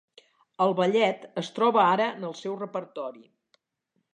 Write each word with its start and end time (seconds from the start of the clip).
El 0.63 0.71
ballet 0.79 1.27
es 1.41 1.51
troba 1.59 1.83
ara 1.91 2.07
en 2.15 2.25
el 2.31 2.33
seu 2.41 2.57
repertori. 2.63 3.23